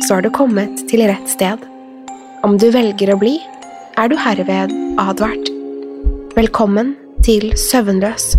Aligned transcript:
så 0.00 0.14
har 0.14 0.22
du 0.22 0.30
kommet 0.32 0.84
til 0.90 1.04
rett 1.08 1.28
sted. 1.30 1.62
Om 2.42 2.56
du 2.58 2.70
velger 2.74 3.12
å 3.14 3.18
bli, 3.20 3.36
er 4.00 4.08
du 4.10 4.16
herved 4.18 4.72
advart. 5.00 5.50
Velkommen 6.36 6.94
til 7.22 7.52
Søvnløs. 7.58 8.32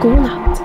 God 0.00 0.22
natt. 0.24 0.62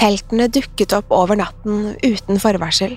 Teltene 0.00 0.48
dukket 0.48 0.96
opp 0.96 1.12
over 1.12 1.36
natten 1.38 1.92
uten 2.00 2.40
forvarsel. 2.40 2.96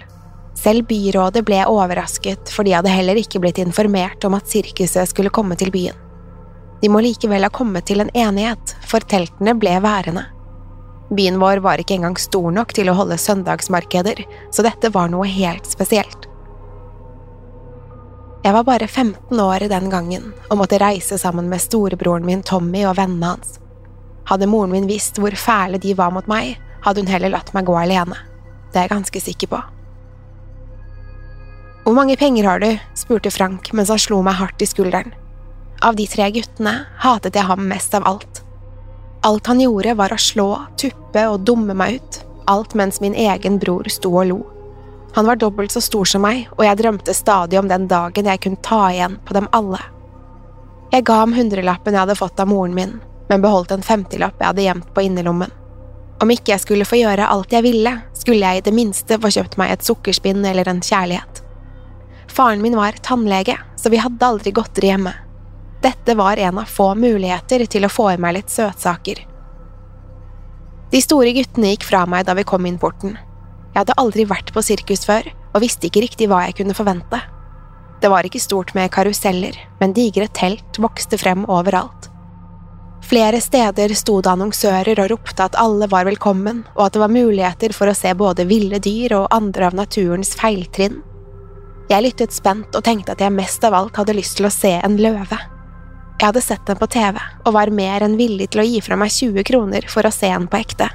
Selv 0.58 0.88
byrådet 0.88 1.44
ble 1.44 1.60
overrasket, 1.68 2.48
for 2.48 2.64
de 2.64 2.78
hadde 2.78 2.94
heller 2.94 3.20
ikke 3.20 3.42
blitt 3.44 3.60
informert 3.60 4.24
om 4.24 4.38
at 4.38 4.48
sirkuset 4.48 5.12
skulle 5.12 5.34
komme 5.34 5.60
til 5.60 5.74
byen. 5.74 6.13
De 6.84 6.90
må 6.92 7.00
likevel 7.00 7.48
ha 7.48 7.50
kommet 7.54 7.86
til 7.88 8.04
en 8.04 8.10
enighet, 8.12 8.74
for 8.84 9.00
teltene 9.08 9.54
ble 9.56 9.78
værende. 9.80 10.26
Byen 11.16 11.38
vår 11.40 11.62
var 11.64 11.80
ikke 11.80 11.96
engang 11.96 12.18
stor 12.20 12.52
nok 12.52 12.74
til 12.76 12.92
å 12.92 12.96
holde 12.98 13.16
søndagsmarkeder, 13.24 14.20
så 14.52 14.66
dette 14.68 14.92
var 14.92 15.08
noe 15.14 15.30
helt 15.32 15.70
spesielt. 15.72 16.28
Jeg 18.44 18.52
var 18.58 18.68
bare 18.68 18.90
15 18.92 19.40
år 19.40 19.70
den 19.72 19.88
gangen 19.88 20.34
og 20.50 20.60
måtte 20.60 20.82
reise 20.84 21.16
sammen 21.22 21.48
med 21.48 21.64
storebroren 21.64 22.28
min 22.28 22.44
Tommy 22.44 22.84
og 22.84 22.98
vennene 23.00 23.32
hans. 23.32 23.56
Hadde 24.28 24.52
moren 24.52 24.76
min 24.76 24.90
visst 24.92 25.24
hvor 25.24 25.32
fæle 25.40 25.80
de 25.80 25.96
var 25.96 26.12
mot 26.12 26.28
meg, 26.28 26.58
hadde 26.84 27.00
hun 27.00 27.12
heller 27.16 27.32
latt 27.32 27.56
meg 27.56 27.72
gå 27.72 27.80
alene. 27.80 28.20
Det 28.74 28.82
er 28.82 28.90
jeg 28.90 28.96
ganske 28.98 29.24
sikker 29.30 29.56
på. 29.56 29.64
Hvor 31.88 31.96
mange 31.96 32.20
penger 32.20 32.52
har 32.52 32.60
du? 32.60 32.74
spurte 33.00 33.32
Frank 33.32 33.72
mens 33.72 33.92
han 33.92 34.04
slo 34.04 34.20
meg 34.20 34.42
hardt 34.44 34.60
i 34.60 34.68
skulderen. 34.68 35.16
Av 35.84 35.96
de 35.96 36.06
tre 36.08 36.30
guttene 36.32 36.72
hatet 37.04 37.36
jeg 37.36 37.44
ham 37.44 37.66
mest 37.68 37.92
av 37.98 38.06
alt. 38.08 38.40
Alt 39.28 39.48
han 39.52 39.60
gjorde 39.60 39.98
var 40.00 40.14
å 40.16 40.18
slå, 40.20 40.46
tuppe 40.80 41.26
og 41.28 41.42
dumme 41.44 41.74
meg 41.76 41.98
ut, 41.98 42.20
alt 42.48 42.72
mens 42.80 43.02
min 43.04 43.16
egen 43.20 43.58
bror 43.60 43.90
sto 43.92 44.14
og 44.14 44.30
lo. 44.30 44.38
Han 45.18 45.28
var 45.28 45.42
dobbelt 45.42 45.76
så 45.76 45.82
stor 45.84 46.08
som 46.08 46.24
meg, 46.24 46.46
og 46.56 46.64
jeg 46.64 46.80
drømte 46.80 47.14
stadig 47.14 47.60
om 47.60 47.68
den 47.68 47.90
dagen 47.92 48.30
jeg 48.32 48.40
kunne 48.46 48.64
ta 48.64 48.80
igjen 48.94 49.18
på 49.28 49.36
dem 49.36 49.50
alle. 49.52 49.82
Jeg 50.94 51.04
ga 51.10 51.18
ham 51.20 51.36
hundrelappen 51.36 51.98
jeg 51.98 52.06
hadde 52.06 52.16
fått 52.16 52.40
av 52.40 52.48
moren 52.48 52.78
min, 52.78 52.96
men 53.28 53.44
beholdt 53.44 53.76
en 53.76 53.84
femtilapp 53.84 54.40
jeg 54.40 54.54
hadde 54.54 54.66
gjemt 54.70 54.94
på 54.96 55.04
innerlommen. 55.04 55.52
Om 56.24 56.32
ikke 56.32 56.54
jeg 56.54 56.64
skulle 56.64 56.88
få 56.88 57.02
gjøre 57.02 57.28
alt 57.28 57.52
jeg 57.52 57.66
ville, 57.68 57.98
skulle 58.16 58.40
jeg 58.40 58.62
i 58.62 58.64
det 58.70 58.76
minste 58.78 59.20
få 59.20 59.34
kjøpt 59.36 59.60
meg 59.60 59.76
et 59.76 59.84
sukkerspinn 59.84 60.48
eller 60.48 60.72
en 60.72 60.80
kjærlighet. 60.80 61.44
Faren 62.32 62.64
min 62.64 62.80
var 62.80 62.96
tannlege, 63.04 63.60
så 63.76 63.92
vi 63.92 64.00
hadde 64.00 64.32
aldri 64.32 64.56
godteri 64.56 64.94
hjemme. 64.94 65.16
Dette 65.84 66.16
var 66.16 66.40
en 66.40 66.62
av 66.62 66.70
få 66.72 66.94
muligheter 66.96 67.66
til 67.68 67.84
å 67.84 67.92
få 67.92 68.14
i 68.14 68.20
meg 68.22 68.38
litt 68.38 68.52
søtsaker. 68.54 69.20
De 70.94 71.02
store 71.04 71.34
guttene 71.36 71.74
gikk 71.74 71.88
fra 71.90 72.06
meg 72.08 72.24
da 72.28 72.36
vi 72.38 72.46
kom 72.48 72.64
inn 72.70 72.80
porten. 72.80 73.18
Jeg 73.74 73.82
hadde 73.82 73.98
aldri 74.00 74.24
vært 74.30 74.54
på 74.56 74.64
sirkus 74.64 75.04
før, 75.10 75.28
og 75.52 75.64
visste 75.64 75.90
ikke 75.90 76.06
riktig 76.06 76.30
hva 76.32 76.46
jeg 76.46 76.56
kunne 76.62 76.78
forvente. 76.78 77.20
Det 78.00 78.12
var 78.12 78.24
ikke 78.28 78.40
stort 78.40 78.72
med 78.78 78.92
karuseller, 78.94 79.58
men 79.82 79.96
digre 79.98 80.30
telt 80.32 80.80
vokste 80.80 81.20
frem 81.20 81.44
overalt. 81.52 82.10
Flere 83.04 83.42
steder 83.44 83.92
sto 84.00 84.22
det 84.24 84.32
annonsører 84.32 85.02
og 85.04 85.10
ropte 85.12 85.44
at 85.44 85.58
alle 85.60 85.90
var 85.92 86.08
velkommen, 86.08 86.62
og 86.78 86.86
at 86.86 86.96
det 86.96 87.02
var 87.04 87.12
muligheter 87.12 87.76
for 87.76 87.92
å 87.92 87.98
se 87.98 88.14
både 88.16 88.48
ville 88.48 88.80
dyr 88.80 89.18
og 89.18 89.34
andre 89.36 89.68
av 89.68 89.76
naturens 89.76 90.32
feiltrinn. 90.40 91.02
Jeg 91.92 92.06
lyttet 92.06 92.32
spent 92.32 92.76
og 92.78 92.86
tenkte 92.88 93.18
at 93.18 93.24
jeg 93.24 93.36
mest 93.36 93.66
av 93.68 93.76
alt 93.76 94.00
hadde 94.00 94.16
lyst 94.16 94.40
til 94.40 94.48
å 94.48 94.54
se 94.54 94.78
en 94.80 94.96
løve. 95.02 95.40
Jeg 96.20 96.30
hadde 96.30 96.44
sett 96.46 96.66
den 96.68 96.80
på 96.80 96.88
TV 96.88 97.18
og 97.20 97.54
var 97.56 97.72
mer 97.74 98.06
enn 98.06 98.18
villig 98.20 98.52
til 98.54 98.64
å 98.64 98.68
gi 98.68 98.82
fra 98.86 98.96
meg 99.00 99.12
20 99.12 99.44
kroner 99.50 99.88
for 99.92 100.08
å 100.08 100.14
se 100.14 100.30
den 100.30 100.48
på 100.48 100.60
ekte. 100.62 100.88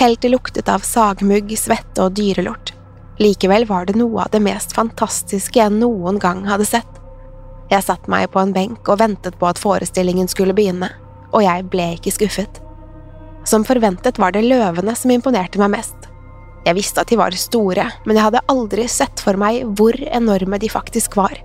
Teltet 0.00 0.32
luktet 0.32 0.70
av 0.72 0.82
sagmugg, 0.86 1.52
svette 1.60 2.02
og 2.02 2.14
dyrelort. 2.16 2.72
Likevel 3.20 3.66
var 3.68 3.84
det 3.84 3.98
noe 4.00 4.24
av 4.24 4.32
det 4.32 4.40
mest 4.40 4.72
fantastiske 4.72 5.60
jeg 5.60 5.74
noen 5.76 6.18
gang 6.18 6.46
hadde 6.48 6.64
sett. 6.64 6.88
Jeg 7.70 7.84
satte 7.86 8.10
meg 8.10 8.30
på 8.32 8.40
en 8.40 8.54
benk 8.56 8.88
og 8.88 8.98
ventet 9.02 9.36
på 9.38 9.46
at 9.46 9.60
forestillingen 9.60 10.30
skulle 10.32 10.56
begynne, 10.56 10.88
og 11.30 11.44
jeg 11.44 11.68
ble 11.70 11.92
ikke 11.98 12.14
skuffet. 12.16 12.62
Som 13.46 13.66
forventet 13.68 14.18
var 14.18 14.32
det 14.32 14.46
løvene 14.46 14.96
som 14.96 15.12
imponerte 15.12 15.60
meg 15.60 15.74
mest. 15.76 16.08
Jeg 16.64 16.76
visste 16.76 17.04
at 17.04 17.12
de 17.12 17.20
var 17.20 17.36
store, 17.36 17.86
men 18.06 18.16
jeg 18.16 18.26
hadde 18.26 18.42
aldri 18.52 18.88
sett 18.90 19.20
for 19.22 19.38
meg 19.40 19.62
hvor 19.78 19.96
enorme 20.08 20.58
de 20.60 20.72
faktisk 20.72 21.20
var. 21.20 21.36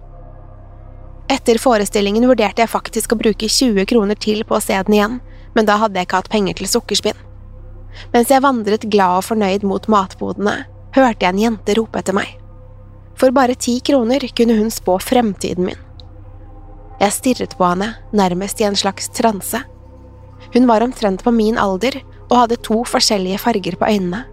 Etter 1.31 1.57
forestillingen 1.57 2.27
vurderte 2.29 2.61
jeg 2.61 2.69
faktisk 2.69 3.13
å 3.15 3.17
bruke 3.17 3.49
20 3.49 3.87
kroner 3.89 4.17
til 4.21 4.43
på 4.45 4.57
å 4.57 4.63
se 4.63 4.77
den 4.87 4.97
igjen, 4.97 5.19
men 5.55 5.65
da 5.65 5.79
hadde 5.81 5.97
jeg 5.97 6.09
ikke 6.09 6.21
hatt 6.21 6.31
penger 6.33 6.59
til 6.59 6.69
sukkerspinn. 6.69 7.17
Mens 8.13 8.29
jeg 8.29 8.43
vandret 8.43 8.85
glad 8.91 9.21
og 9.21 9.27
fornøyd 9.29 9.63
mot 9.65 9.87
matbodene, 9.89 10.65
hørte 10.95 11.25
jeg 11.25 11.33
en 11.33 11.41
jente 11.41 11.75
rope 11.79 11.99
etter 11.99 12.15
meg. 12.15 12.35
For 13.15 13.31
bare 13.35 13.55
ti 13.55 13.79
kroner 13.79 14.27
kunne 14.35 14.57
hun 14.59 14.69
spå 14.73 14.97
fremtiden 15.01 15.69
min. 15.69 15.81
Jeg 16.99 17.15
stirret 17.15 17.55
på 17.57 17.67
henne, 17.67 17.93
nærmest 18.15 18.61
i 18.61 18.67
en 18.67 18.77
slags 18.79 19.09
transe. 19.15 19.59
Hun 20.53 20.67
var 20.67 20.83
omtrent 20.83 21.23
på 21.23 21.33
min 21.35 21.57
alder 21.59 21.97
og 22.29 22.37
hadde 22.43 22.61
to 22.63 22.83
forskjellige 22.87 23.41
farger 23.41 23.79
på 23.79 23.89
øynene. 23.89 24.23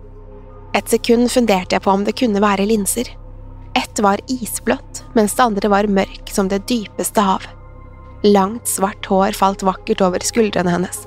Et 0.77 0.89
sekund 0.89 1.29
funderte 1.31 1.77
jeg 1.77 1.85
på 1.85 1.93
om 1.93 2.05
det 2.05 2.17
kunne 2.19 2.43
være 2.43 2.67
linser. 2.69 3.11
Ett 3.93 4.01
var 4.01 4.21
isblått, 4.27 5.05
mens 5.13 5.35
det 5.35 5.43
andre 5.43 5.69
var 5.69 5.85
mørk 5.85 6.31
som 6.33 6.49
det 6.49 6.63
dypeste 6.69 7.21
hav. 7.21 7.43
Langt, 8.23 8.69
svart 8.69 9.07
hår 9.07 9.37
falt 9.37 9.63
vakkert 9.63 10.01
over 10.01 10.25
skuldrene 10.25 10.73
hennes. 10.73 11.03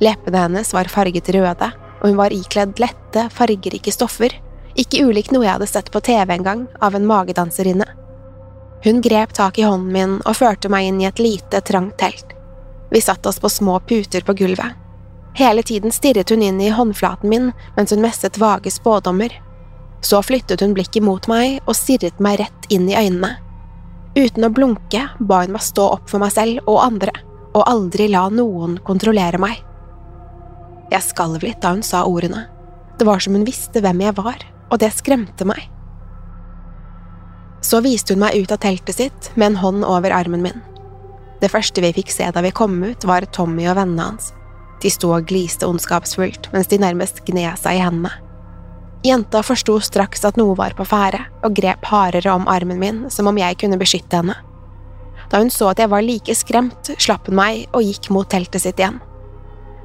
Leppene 0.00 0.46
hennes 0.46 0.72
var 0.72 0.88
farget 0.88 1.28
røde, 1.28 1.68
og 2.00 2.06
hun 2.08 2.16
var 2.16 2.32
ikledd 2.32 2.80
lette, 2.80 3.26
fargerike 3.36 3.92
stoffer, 3.92 4.32
ikke 4.80 5.04
ulikt 5.04 5.34
noe 5.36 5.44
jeg 5.44 5.58
hadde 5.58 5.68
sett 5.68 5.92
på 5.92 6.00
TV 6.00 6.32
en 6.32 6.46
gang 6.46 6.64
av 6.80 6.96
en 6.96 7.04
magedanserinne. 7.06 7.84
Hun 8.84 9.04
grep 9.04 9.36
tak 9.36 9.60
i 9.60 9.68
hånden 9.68 9.92
min 9.92 10.18
og 10.24 10.38
førte 10.40 10.72
meg 10.72 10.88
inn 10.88 11.04
i 11.04 11.10
et 11.10 11.20
lite, 11.20 11.60
trangt 11.60 11.98
telt. 12.00 12.32
Vi 12.88 13.04
satte 13.04 13.28
oss 13.28 13.44
på 13.44 13.52
små 13.52 13.76
puter 13.84 14.24
på 14.24 14.38
gulvet. 14.40 14.72
Hele 15.36 15.62
tiden 15.62 15.92
stirret 15.92 16.32
hun 16.32 16.42
inn 16.42 16.60
i 16.64 16.72
håndflaten 16.72 17.28
min 17.28 17.52
mens 17.76 17.92
hun 17.92 18.00
messet 18.00 18.40
vage 18.40 18.72
spådommer. 18.72 19.36
Så 20.02 20.18
flyttet 20.26 20.60
hun 20.60 20.74
blikket 20.74 21.04
mot 21.06 21.26
meg 21.30 21.60
og 21.62 21.76
stirret 21.78 22.18
meg 22.22 22.40
rett 22.42 22.70
inn 22.74 22.88
i 22.90 22.96
øynene. 22.98 23.36
Uten 24.18 24.44
å 24.44 24.52
blunke 24.52 25.06
ba 25.20 25.42
hun 25.44 25.54
meg 25.54 25.64
stå 25.64 25.86
opp 25.94 26.10
for 26.10 26.20
meg 26.20 26.34
selv 26.34 26.66
og 26.66 26.82
andre, 26.82 27.14
og 27.54 27.68
aldri 27.68 28.08
la 28.12 28.26
noen 28.32 28.76
kontrollere 28.84 29.40
meg. 29.40 29.62
Jeg 30.92 31.06
skalv 31.06 31.44
litt 31.44 31.62
da 31.62 31.72
hun 31.72 31.84
sa 31.86 32.02
ordene. 32.04 32.44
Det 32.98 33.06
var 33.08 33.22
som 33.22 33.38
hun 33.38 33.46
visste 33.48 33.80
hvem 33.80 34.02
jeg 34.04 34.16
var, 34.18 34.42
og 34.68 34.82
det 34.82 34.90
skremte 34.92 35.46
meg. 35.48 35.62
Så 37.62 37.80
viste 37.80 38.12
hun 38.12 38.24
meg 38.24 38.36
ut 38.36 38.52
av 38.52 38.60
teltet 38.60 38.98
sitt 38.98 39.30
med 39.36 39.52
en 39.52 39.60
hånd 39.62 39.86
over 39.86 40.12
armen 40.12 40.42
min. 40.44 40.60
Det 41.40 41.50
første 41.50 41.82
vi 41.82 41.94
fikk 41.94 42.10
se 42.12 42.28
da 42.34 42.42
vi 42.44 42.52
kom 42.54 42.76
ut, 42.82 43.06
var 43.08 43.24
Tommy 43.34 43.64
og 43.70 43.78
vennene 43.78 44.10
hans. 44.10 44.32
De 44.82 44.90
sto 44.90 45.12
og 45.14 45.30
gliste 45.30 45.66
ondskapsfullt 45.66 46.50
mens 46.52 46.68
de 46.70 46.80
nærmest 46.82 47.22
gned 47.26 47.58
seg 47.62 47.78
i 47.78 47.82
hendene. 47.82 48.12
Jenta 49.02 49.40
forsto 49.42 49.80
straks 49.82 50.22
at 50.24 50.36
noe 50.38 50.54
var 50.54 50.76
på 50.78 50.86
ferde, 50.86 51.24
og 51.42 51.56
grep 51.58 51.88
hardere 51.90 52.34
om 52.36 52.46
armen 52.46 52.78
min 52.78 53.00
som 53.10 53.26
om 53.26 53.38
jeg 53.40 53.58
kunne 53.58 53.78
beskytte 53.80 54.20
henne. 54.20 54.36
Da 55.32 55.40
hun 55.40 55.50
så 55.50 55.72
at 55.72 55.80
jeg 55.82 55.90
var 55.90 56.04
like 56.06 56.34
skremt, 56.38 56.92
slapp 57.02 57.26
hun 57.26 57.38
meg 57.40 57.64
og 57.72 57.82
gikk 57.82 58.12
mot 58.14 58.28
teltet 58.30 58.62
sitt 58.62 58.78
igjen. 58.78 59.00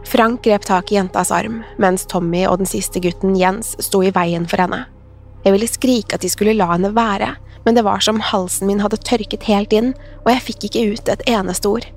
Frank 0.07 0.43
grep 0.45 0.67
tak 0.67 0.91
i 0.91 0.99
jentas 0.99 1.33
arm, 1.33 1.63
mens 1.81 2.05
Tommy 2.07 2.45
og 2.47 2.61
den 2.61 2.69
siste 2.69 3.01
gutten, 3.03 3.33
Jens, 3.35 3.73
sto 3.83 4.03
i 4.05 4.13
veien 4.13 4.45
for 4.47 4.61
henne. 4.61 4.85
Jeg 5.43 5.55
ville 5.55 5.69
skrike 5.69 6.15
at 6.15 6.23
de 6.23 6.29
skulle 6.31 6.55
la 6.55 6.69
henne 6.69 6.93
være, 6.95 7.33
men 7.65 7.75
det 7.75 7.83
var 7.87 8.03
som 8.03 8.21
halsen 8.23 8.69
min 8.69 8.83
hadde 8.83 9.01
tørket 9.01 9.49
helt 9.49 9.73
inn, 9.73 9.93
og 10.23 10.31
jeg 10.31 10.45
fikk 10.45 10.69
ikke 10.69 10.85
ut 10.93 11.09
et 11.11 11.25
eneste 11.27 11.71
ord. 11.71 11.87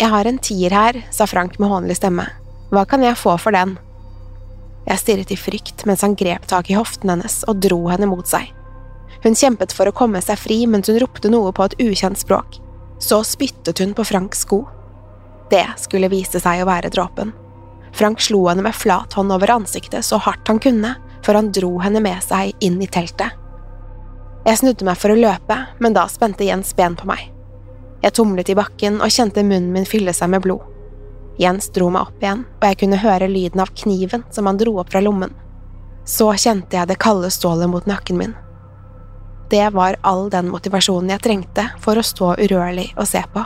Jeg 0.00 0.10
har 0.10 0.26
en 0.26 0.40
tier 0.42 0.74
her, 0.74 1.04
sa 1.14 1.28
Frank 1.30 1.60
med 1.62 1.70
hånlig 1.70 2.00
stemme. 2.00 2.24
Hva 2.72 2.82
kan 2.88 3.04
jeg 3.06 3.20
få 3.20 3.36
for 3.38 3.54
den? 3.54 3.76
Jeg 4.84 5.00
stirret 5.00 5.32
i 5.32 5.38
frykt 5.38 5.86
mens 5.88 6.04
han 6.04 6.16
grep 6.18 6.46
tak 6.50 6.70
i 6.70 6.76
hoften 6.76 7.12
hennes 7.12 7.40
og 7.48 7.62
dro 7.64 7.80
henne 7.88 8.08
mot 8.10 8.28
seg. 8.28 8.50
Hun 9.24 9.36
kjempet 9.38 9.72
for 9.72 9.88
å 9.88 9.96
komme 9.96 10.20
seg 10.20 10.36
fri 10.40 10.64
mens 10.68 10.90
hun 10.90 11.00
ropte 11.00 11.30
noe 11.32 11.52
på 11.56 11.64
et 11.64 11.78
ukjent 11.80 12.20
språk. 12.20 12.58
Så 13.00 13.22
spyttet 13.24 13.80
hun 13.80 13.94
på 13.96 14.04
Franks 14.04 14.44
sko. 14.44 14.62
Det 15.50 15.64
skulle 15.80 16.12
vise 16.12 16.40
seg 16.40 16.60
å 16.60 16.68
være 16.68 16.92
dråpen. 16.92 17.32
Frank 17.94 18.20
slo 18.20 18.42
henne 18.48 18.64
med 18.66 18.74
flat 18.74 19.14
hånd 19.14 19.32
over 19.32 19.54
ansiktet 19.54 20.04
så 20.04 20.18
hardt 20.18 20.48
han 20.50 20.60
kunne, 20.60 20.96
før 21.24 21.38
han 21.40 21.52
dro 21.54 21.78
henne 21.80 22.02
med 22.04 22.20
seg 22.24 22.52
inn 22.64 22.80
i 22.82 22.90
teltet. 22.90 23.32
Jeg 24.44 24.60
snudde 24.60 24.84
meg 24.84 24.98
for 25.00 25.14
å 25.14 25.16
løpe, 25.16 25.56
men 25.80 25.94
da 25.96 26.04
spente 26.10 26.44
Jens 26.44 26.74
ben 26.76 26.98
på 26.98 27.08
meg. 27.08 27.30
Jeg 28.04 28.12
tumlet 28.18 28.50
i 28.52 28.58
bakken 28.58 28.98
og 29.00 29.12
kjente 29.14 29.46
munnen 29.46 29.72
min 29.72 29.88
fylle 29.88 30.12
seg 30.12 30.28
med 30.34 30.44
blod. 30.44 30.73
Jens 31.38 31.70
dro 31.74 31.88
meg 31.90 32.06
opp 32.06 32.22
igjen, 32.22 32.44
og 32.60 32.66
jeg 32.68 32.78
kunne 32.84 33.00
høre 33.02 33.30
lyden 33.30 33.62
av 33.64 33.72
kniven 33.74 34.22
som 34.30 34.46
han 34.46 34.58
dro 34.60 34.76
opp 34.82 34.92
fra 34.94 35.02
lommen. 35.02 35.32
Så 36.06 36.28
kjente 36.38 36.76
jeg 36.76 36.90
det 36.90 37.00
kalde 37.02 37.30
stålet 37.32 37.70
mot 37.70 37.86
nakken 37.88 38.20
min. 38.20 38.34
Det 39.50 39.70
var 39.74 39.96
all 40.02 40.28
den 40.30 40.48
motivasjonen 40.52 41.10
jeg 41.14 41.24
trengte 41.24 41.68
for 41.82 41.98
å 41.98 42.04
stå 42.06 42.34
urørlig 42.40 42.92
og 42.96 43.08
se 43.08 43.22
på. 43.32 43.44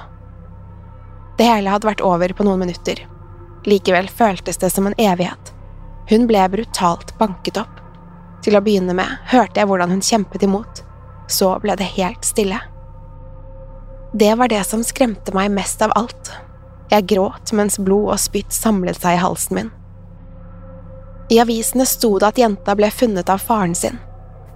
Det 1.39 1.47
hele 1.47 1.71
hadde 1.71 1.89
vært 1.89 2.05
over 2.05 2.33
på 2.35 2.47
noen 2.47 2.65
minutter. 2.65 3.05
Likevel 3.69 4.09
føltes 4.11 4.59
det 4.59 4.71
som 4.75 4.89
en 4.89 4.97
evighet. 4.99 5.53
Hun 6.11 6.27
ble 6.27 6.47
brutalt 6.51 7.13
banket 7.19 7.61
opp. 7.61 7.81
Til 8.43 8.57
å 8.57 8.63
begynne 8.65 8.95
med 8.97 9.31
hørte 9.33 9.61
jeg 9.61 9.69
hvordan 9.71 9.93
hun 9.93 10.05
kjempet 10.05 10.45
imot. 10.47 10.83
Så 11.29 11.51
ble 11.63 11.77
det 11.79 11.93
helt 11.99 12.25
stille. 12.25 12.61
Det 14.15 14.33
var 14.41 14.49
det 14.49 14.63
som 14.65 14.85
skremte 14.87 15.35
meg 15.37 15.53
mest 15.53 15.83
av 15.85 15.93
alt. 15.99 16.33
Jeg 16.91 17.07
gråt 17.11 17.53
mens 17.53 17.79
blod 17.79 18.15
og 18.15 18.21
spytt 18.21 18.55
samlet 18.55 19.01
seg 19.01 19.19
i 19.19 19.23
halsen 19.23 19.59
min. 19.59 19.73
I 21.29 21.41
avisene 21.43 21.85
sto 21.87 22.15
det 22.17 22.31
at 22.31 22.39
jenta 22.41 22.75
ble 22.77 22.89
funnet 22.91 23.29
av 23.29 23.43
faren 23.45 23.75
sin. 23.77 23.99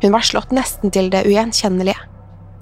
Hun 0.03 0.15
var 0.15 0.25
slått 0.25 0.55
nesten 0.57 0.91
til 0.91 1.11
det 1.13 1.27
ugjenkjennelige. 1.29 1.99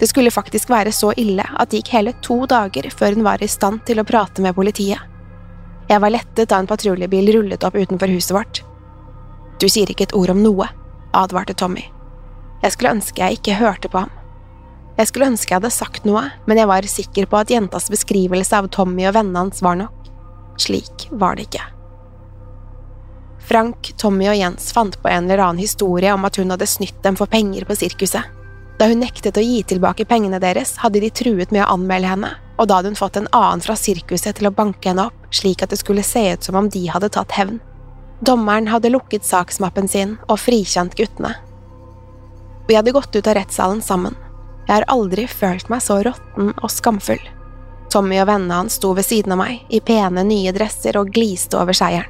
Det 0.01 0.09
skulle 0.11 0.33
faktisk 0.35 0.71
være 0.73 0.93
så 0.93 1.13
ille 1.17 1.45
at 1.45 1.71
det 1.71 1.83
gikk 1.83 1.93
hele 1.95 2.17
to 2.25 2.43
dager 2.51 2.89
før 2.91 3.15
hun 3.15 3.25
var 3.25 3.43
i 3.45 3.49
stand 3.49 3.85
til 3.87 4.01
å 4.01 4.07
prate 4.09 4.43
med 4.43 4.57
politiet. 4.57 4.99
Jeg 5.91 6.03
var 6.03 6.13
lettet 6.15 6.51
da 6.51 6.59
en 6.63 6.69
patruljebil 6.71 7.33
rullet 7.35 7.65
opp 7.67 7.77
utenfor 7.77 8.11
huset 8.11 8.35
vårt. 8.35 8.63
Du 9.61 9.69
sier 9.69 9.91
ikke 9.91 10.09
et 10.09 10.17
ord 10.17 10.33
om 10.33 10.43
noe, 10.43 10.67
advarte 11.15 11.55
Tommy. 11.55 11.85
Jeg 12.63 12.75
skulle 12.75 12.95
ønske 12.97 13.23
jeg 13.23 13.39
ikke 13.39 13.59
hørte 13.61 13.91
på 13.93 14.03
ham. 14.05 14.20
Jeg 15.01 15.09
skulle 15.09 15.31
ønske 15.31 15.55
jeg 15.55 15.63
hadde 15.63 15.73
sagt 15.73 16.05
noe, 16.05 16.27
men 16.45 16.59
jeg 16.61 16.69
var 16.69 16.85
sikker 16.93 17.29
på 17.31 17.39
at 17.39 17.49
jentas 17.49 17.87
beskrivelse 17.89 18.53
av 18.53 18.67
Tommy 18.75 19.07
og 19.09 19.15
vennene 19.17 19.47
hans 19.47 19.63
var 19.65 19.79
nok. 19.81 20.11
Slik 20.61 21.07
var 21.09 21.39
det 21.39 21.47
ikke. 21.49 21.63
Frank, 23.49 23.95
Tommy 23.97 24.29
og 24.29 24.37
Jens 24.37 24.69
fant 24.77 24.99
på 25.01 25.09
en 25.09 25.25
eller 25.25 25.41
annen 25.41 25.63
historie 25.63 26.13
om 26.13 26.29
at 26.29 26.37
hun 26.37 26.53
hadde 26.53 26.69
snytt 26.69 27.01
dem 27.03 27.17
for 27.17 27.33
penger 27.33 27.65
på 27.65 27.79
sirkuset. 27.81 28.29
Da 28.77 28.91
hun 28.93 29.01
nektet 29.01 29.41
å 29.41 29.45
gi 29.45 29.65
tilbake 29.73 30.05
pengene 30.05 30.39
deres, 30.43 30.77
hadde 30.85 31.01
de 31.01 31.09
truet 31.17 31.49
med 31.49 31.65
å 31.65 31.73
anmelde 31.79 32.13
henne, 32.13 32.37
og 32.61 32.69
da 32.69 32.79
hadde 32.79 32.93
hun 32.93 33.01
fått 33.01 33.17
en 33.17 33.33
annen 33.33 33.65
fra 33.65 33.81
sirkuset 33.81 34.37
til 34.37 34.53
å 34.53 34.55
banke 34.55 34.93
henne 34.93 35.09
opp, 35.09 35.29
slik 35.33 35.65
at 35.65 35.73
det 35.73 35.81
skulle 35.81 36.05
se 36.05 36.27
ut 36.29 36.45
som 36.45 36.61
om 36.61 36.69
de 36.69 36.85
hadde 36.93 37.09
tatt 37.17 37.33
hevn. 37.41 37.57
Dommeren 38.21 38.69
hadde 38.69 38.93
lukket 38.93 39.25
saksmappen 39.25 39.89
sin 39.89 40.19
og 40.29 40.43
frikjent 40.45 40.93
guttene. 41.01 41.39
Vi 42.69 42.77
hadde 42.77 42.93
gått 42.93 43.17
ut 43.17 43.27
av 43.27 43.41
rettssalen 43.41 43.81
sammen, 43.83 44.15
jeg 44.71 44.77
har 44.77 44.85
aldri 44.87 45.25
følt 45.27 45.67
meg 45.67 45.83
så 45.83 45.97
råtten 46.07 46.53
og 46.55 46.71
skamfull. 46.71 47.23
Tommy 47.91 48.21
og 48.23 48.29
vennene 48.29 48.61
hans 48.61 48.77
sto 48.79 48.93
ved 48.95 49.03
siden 49.03 49.35
av 49.35 49.41
meg, 49.41 49.65
i 49.67 49.81
pene, 49.83 50.23
nye 50.23 50.53
dresser 50.55 50.95
og 51.01 51.11
gliste 51.11 51.59
over 51.59 51.75
seieren. 51.75 52.07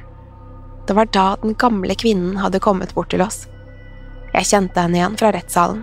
Det 0.85 0.93
var 0.93 1.09
da 1.09 1.23
den 1.41 1.55
gamle 1.57 1.95
kvinnen 1.97 2.37
hadde 2.37 2.61
kommet 2.61 2.93
bort 2.93 3.09
til 3.09 3.23
oss. 3.25 3.47
Jeg 4.35 4.45
kjente 4.51 4.83
henne 4.83 4.99
igjen 4.99 5.17
fra 5.17 5.33
rettssalen. 5.33 5.81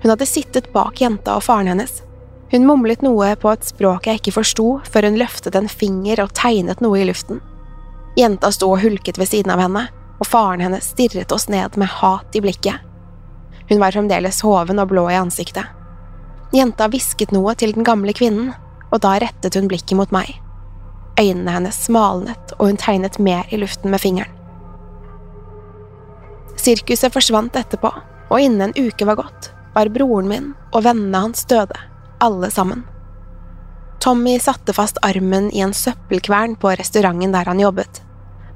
Hun 0.00 0.14
hadde 0.14 0.28
sittet 0.28 0.72
bak 0.72 1.00
jenta 1.00 1.36
og 1.36 1.44
faren 1.44 1.68
hennes. 1.74 2.00
Hun 2.52 2.64
mumlet 2.64 3.04
noe 3.04 3.34
på 3.36 3.52
et 3.52 3.68
språk 3.68 4.08
jeg 4.08 4.22
ikke 4.22 4.38
forsto, 4.38 4.68
før 4.88 5.10
hun 5.10 5.20
løftet 5.20 5.60
en 5.60 5.68
finger 5.68 6.24
og 6.24 6.32
tegnet 6.38 6.80
noe 6.84 7.02
i 7.02 7.08
luften. 7.08 7.42
Jenta 8.16 8.48
sto 8.54 8.72
og 8.72 8.80
hulket 8.80 9.20
ved 9.20 9.28
siden 9.28 9.52
av 9.52 9.60
henne, 9.60 9.88
og 10.16 10.28
faren 10.28 10.64
hennes 10.64 10.88
stirret 10.94 11.32
oss 11.36 11.50
ned 11.52 11.76
med 11.76 11.92
hat 12.00 12.32
i 12.32 12.44
blikket. 12.44 12.80
Hun 13.68 13.82
var 13.82 13.92
fremdeles 13.92 14.40
hoven 14.40 14.80
og 14.80 14.88
blå 14.94 15.10
i 15.12 15.20
ansiktet. 15.20 15.68
Jenta 16.54 16.86
hvisket 16.88 17.32
noe 17.34 17.52
til 17.60 17.74
den 17.76 17.84
gamle 17.84 18.14
kvinnen, 18.16 18.54
og 18.88 19.02
da 19.04 19.18
rettet 19.20 19.58
hun 19.58 19.68
blikket 19.68 19.98
mot 19.98 20.12
meg. 20.14 20.30
Øynene 21.20 21.52
hennes 21.52 21.80
smalnet, 21.84 22.54
og 22.56 22.70
hun 22.70 22.80
tegnet 22.80 23.18
mer 23.20 23.48
i 23.52 23.58
luften 23.60 23.92
med 23.92 24.00
fingeren. 24.00 24.32
Sirkuset 26.58 27.12
forsvant 27.14 27.56
etterpå, 27.56 27.90
og 28.28 28.40
innen 28.40 28.68
en 28.70 28.88
uke 28.88 29.06
var 29.06 29.18
gått, 29.20 29.50
var 29.74 29.90
broren 29.92 30.28
min 30.30 30.48
og 30.72 30.84
vennene 30.88 31.20
hans 31.28 31.44
døde, 31.48 31.76
alle 32.24 32.50
sammen. 32.50 32.84
Tommy 34.02 34.38
satte 34.40 34.72
fast 34.74 34.98
armen 35.02 35.50
i 35.54 35.62
en 35.64 35.74
søppelkvern 35.74 36.56
på 36.60 36.72
restauranten 36.78 37.34
der 37.34 37.50
han 37.50 37.60
jobbet. 37.60 38.02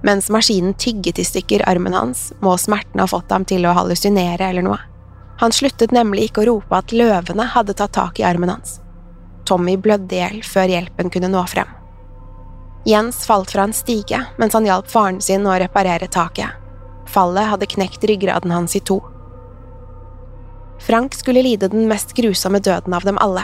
Mens 0.03 0.31
maskinen 0.35 0.75
tygget 0.75 1.21
i 1.23 1.27
stykker 1.27 1.65
armen 1.69 1.95
hans, 1.95 2.31
må 2.41 2.57
smerten 2.59 3.03
ha 3.03 3.07
fått 3.11 3.31
ham 3.31 3.45
til 3.47 3.67
å 3.67 3.75
hallusinere 3.77 4.49
eller 4.49 4.67
noe. 4.67 4.81
Han 5.43 5.51
sluttet 5.51 5.91
nemlig 5.91 6.29
ikke 6.29 6.45
å 6.45 6.51
rope 6.53 6.77
at 6.79 6.93
løvene 6.95 7.49
hadde 7.51 7.75
tatt 7.75 7.97
tak 7.97 8.21
i 8.21 8.23
armen 8.23 8.53
hans. 8.53 8.77
Tommy 9.43 9.75
blødde 9.75 10.15
i 10.15 10.21
hjel 10.21 10.37
før 10.47 10.71
hjelpen 10.71 11.11
kunne 11.11 11.31
nå 11.33 11.41
frem. 11.51 11.67
Jens 12.87 13.25
falt 13.27 13.51
fra 13.51 13.65
en 13.67 13.75
stige 13.75 14.21
mens 14.39 14.55
han 14.55 14.69
hjalp 14.69 14.87
faren 14.91 15.19
sin 15.19 15.49
å 15.51 15.57
reparere 15.59 16.07
taket. 16.07 16.55
Fallet 17.11 17.51
hadde 17.51 17.67
knekt 17.75 18.07
ryggraden 18.07 18.55
hans 18.55 18.77
i 18.79 18.83
to. 18.87 19.01
Frank 20.87 21.19
skulle 21.19 21.43
lide 21.43 21.73
den 21.75 21.91
mest 21.91 22.15
grusomme 22.15 22.63
døden 22.63 22.95
av 22.95 23.03
dem 23.03 23.19
alle. 23.19 23.43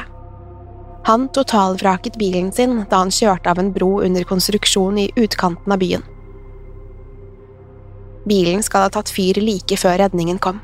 Han 1.11 1.27
totalvraket 1.35 2.15
bilen 2.19 2.55
sin 2.55 2.85
da 2.91 3.03
han 3.03 3.11
kjørte 3.11 3.51
av 3.51 3.59
en 3.59 3.75
bro 3.75 3.97
under 4.07 4.23
konstruksjon 4.23 5.03
i 5.03 5.11
utkanten 5.17 5.75
av 5.75 5.83
byen. 5.83 6.07
Bilen 8.23 8.63
skal 8.63 8.87
ha 8.87 8.95
tatt 8.95 9.11
fyr 9.11 9.43
like 9.43 9.83
før 9.83 9.99
redningen 9.99 10.39
kom. 10.39 10.63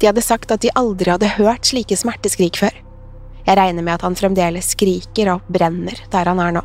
De 0.00 0.08
hadde 0.08 0.24
sagt 0.24 0.50
at 0.50 0.62
de 0.64 0.72
aldri 0.74 1.12
hadde 1.12 1.36
hørt 1.36 1.68
slike 1.68 1.96
smerteskrik 1.96 2.58
før. 2.60 2.74
Jeg 3.44 3.58
regner 3.58 3.84
med 3.84 3.98
at 3.98 4.06
han 4.06 4.16
fremdeles 4.16 4.72
skriker 4.72 5.34
og 5.34 5.52
brenner 5.52 5.98
der 6.12 6.30
han 6.30 6.40
er 6.40 6.56
nå. 6.56 6.64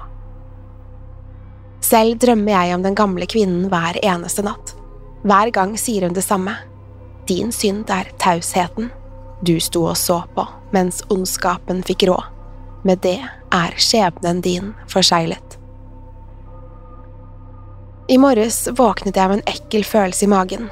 Selv 1.83 2.19
drømmer 2.19 2.53
jeg 2.53 2.75
om 2.75 2.83
den 2.83 2.97
gamle 2.97 3.27
kvinnen 3.29 3.67
hver 3.71 3.99
eneste 4.03 4.43
natt. 4.45 4.73
Hver 5.23 5.51
gang 5.55 5.75
sier 5.79 6.07
hun 6.07 6.15
det 6.15 6.23
samme. 6.23 6.55
Din 7.27 7.51
synd 7.55 7.91
er 7.91 8.11
tausheten. 8.19 8.89
Du 9.45 9.55
sto 9.63 9.85
og 9.87 9.97
så 9.99 10.21
på 10.35 10.47
mens 10.75 11.01
ondskapen 11.09 11.83
fikk 11.87 12.07
råd. 12.09 12.27
Med 12.87 13.01
det 13.03 13.19
er 13.51 13.75
skjebnen 13.79 14.41
din 14.43 14.73
forseglet. 14.91 15.57
I 18.09 18.17
morges 18.17 18.63
våknet 18.73 19.17
jeg 19.19 19.29
med 19.29 19.41
en 19.41 19.49
ekkel 19.51 19.83
følelse 19.85 20.25
i 20.25 20.31
magen. 20.31 20.69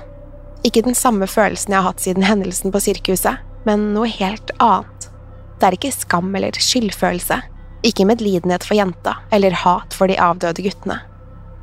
Ikke 0.67 0.83
den 0.83 0.97
samme 0.97 1.29
følelsen 1.31 1.71
jeg 1.71 1.79
har 1.79 1.87
hatt 1.87 2.03
siden 2.03 2.25
hendelsen 2.27 2.73
på 2.73 2.81
sirkuset, 2.83 3.39
men 3.67 3.91
noe 3.95 4.09
helt 4.11 4.51
annet. 4.63 5.07
Det 5.57 5.67
er 5.69 5.77
ikke 5.77 5.93
skam 5.95 6.33
eller 6.35 6.57
skyldfølelse, 6.59 7.39
ikke 7.87 8.07
medlidenhet 8.09 8.65
for 8.67 8.77
jenta 8.77 9.15
eller 9.33 9.55
hat 9.63 9.95
for 9.95 10.11
de 10.11 10.17
avdøde 10.19 10.65
guttene. 10.65 10.99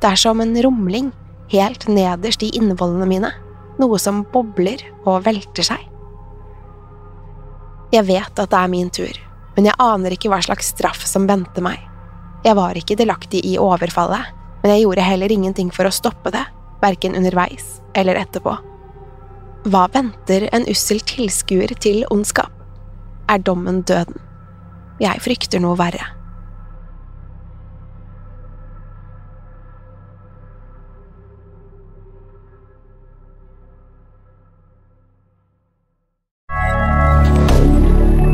Det 0.01 0.09
er 0.09 0.19
som 0.19 0.41
en 0.41 0.55
rumling 0.63 1.11
helt 1.53 1.87
nederst 1.91 2.43
i 2.43 2.51
innvollene 2.57 3.07
mine, 3.09 3.31
noe 3.79 3.99
som 4.01 4.23
bobler 4.33 4.81
og 5.05 5.25
velter 5.27 5.69
seg. 5.69 5.81
Jeg 7.93 8.07
vet 8.09 8.41
at 8.41 8.51
det 8.51 8.59
er 8.59 8.71
min 8.71 8.89
tur, 8.91 9.15
men 9.55 9.69
jeg 9.69 9.79
aner 9.79 10.15
ikke 10.15 10.31
hva 10.33 10.41
slags 10.43 10.73
straff 10.73 11.05
som 11.07 11.29
venter 11.29 11.63
meg. 11.63 11.79
Jeg 12.45 12.57
var 12.57 12.77
ikke 12.77 12.97
delaktig 12.99 13.43
i 13.45 13.55
overfallet, 13.61 14.33
men 14.63 14.73
jeg 14.73 14.83
gjorde 14.85 15.05
heller 15.05 15.31
ingenting 15.31 15.69
for 15.73 15.87
å 15.87 15.93
stoppe 15.93 16.33
det, 16.33 16.43
verken 16.81 17.15
underveis 17.17 17.77
eller 17.95 18.17
etterpå. 18.19 18.57
Hva 19.65 19.87
venter 19.89 20.43
en 20.53 20.67
ussel 20.69 20.99
tilskuer 21.01 21.71
til 21.81 22.03
ondskap? 22.13 22.51
Er 23.25 23.39
dommen 23.41 23.79
døden? 23.81 24.19
Jeg 25.01 25.23
frykter 25.25 25.57
noe 25.57 25.73
verre. 25.79 26.05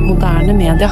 Moderne 0.04 0.58
media. 0.60 0.92